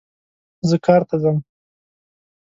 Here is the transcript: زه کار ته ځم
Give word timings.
زه 0.69 0.75
کار 0.85 1.01
ته 1.09 1.15
ځم 1.23 1.37